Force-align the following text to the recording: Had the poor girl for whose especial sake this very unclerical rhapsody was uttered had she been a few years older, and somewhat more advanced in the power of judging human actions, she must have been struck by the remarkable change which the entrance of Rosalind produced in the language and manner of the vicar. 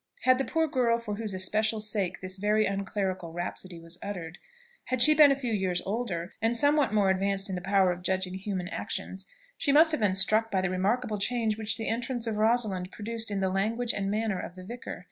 Had 0.23 0.39
the 0.39 0.45
poor 0.45 0.67
girl 0.67 0.97
for 0.97 1.17
whose 1.17 1.31
especial 1.35 1.79
sake 1.79 2.21
this 2.21 2.37
very 2.37 2.65
unclerical 2.65 3.31
rhapsody 3.31 3.79
was 3.79 3.99
uttered 4.01 4.39
had 4.85 4.99
she 4.99 5.13
been 5.13 5.31
a 5.31 5.35
few 5.35 5.53
years 5.53 5.79
older, 5.85 6.33
and 6.41 6.57
somewhat 6.57 6.91
more 6.91 7.11
advanced 7.11 7.49
in 7.51 7.55
the 7.55 7.61
power 7.61 7.91
of 7.91 8.01
judging 8.01 8.33
human 8.33 8.67
actions, 8.69 9.27
she 9.59 9.71
must 9.71 9.91
have 9.91 10.01
been 10.01 10.15
struck 10.15 10.49
by 10.49 10.59
the 10.59 10.71
remarkable 10.71 11.19
change 11.19 11.55
which 11.55 11.77
the 11.77 11.87
entrance 11.87 12.25
of 12.25 12.37
Rosalind 12.37 12.91
produced 12.91 13.29
in 13.29 13.41
the 13.41 13.49
language 13.49 13.93
and 13.93 14.09
manner 14.09 14.39
of 14.39 14.55
the 14.55 14.63
vicar. 14.65 14.99